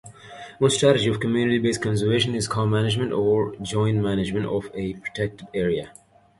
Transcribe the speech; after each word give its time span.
One 0.57 0.71
strategy 0.71 1.11
of 1.11 1.19
community-based 1.19 1.79
conservation 1.83 2.33
is 2.33 2.47
co-management 2.47 3.13
or 3.13 3.55
joint 3.57 4.01
management 4.01 4.47
of 4.47 4.71
a 4.73 4.93
protected 4.95 5.47
area. 5.53 5.93